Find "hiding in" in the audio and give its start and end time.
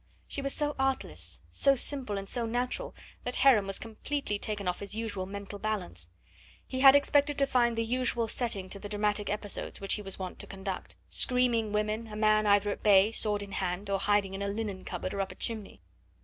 13.99-14.41